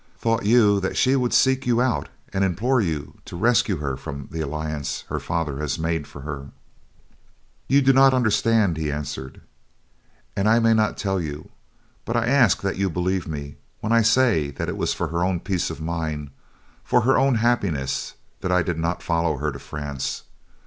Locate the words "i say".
13.91-14.49